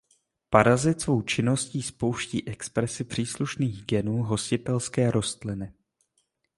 [0.49, 5.73] Parazit svou činností spouští expresi příslušných genů hostitelské rostliny.